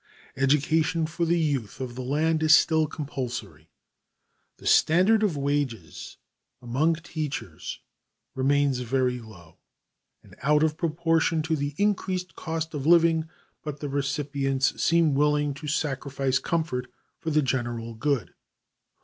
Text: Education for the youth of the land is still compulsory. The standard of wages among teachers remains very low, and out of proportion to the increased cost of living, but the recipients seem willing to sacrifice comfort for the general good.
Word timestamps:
Education 0.35 1.05
for 1.05 1.27
the 1.27 1.37
youth 1.39 1.79
of 1.79 1.93
the 1.93 2.01
land 2.01 2.41
is 2.41 2.55
still 2.55 2.87
compulsory. 2.87 3.69
The 4.57 4.65
standard 4.65 5.21
of 5.21 5.37
wages 5.37 6.17
among 6.59 6.95
teachers 6.95 7.79
remains 8.33 8.79
very 8.79 9.19
low, 9.19 9.59
and 10.23 10.35
out 10.41 10.63
of 10.63 10.75
proportion 10.75 11.43
to 11.43 11.55
the 11.55 11.75
increased 11.77 12.35
cost 12.35 12.73
of 12.73 12.87
living, 12.87 13.29
but 13.61 13.79
the 13.79 13.89
recipients 13.89 14.81
seem 14.81 15.13
willing 15.13 15.53
to 15.53 15.67
sacrifice 15.67 16.39
comfort 16.39 16.91
for 17.19 17.29
the 17.29 17.43
general 17.43 17.93
good. 17.93 18.33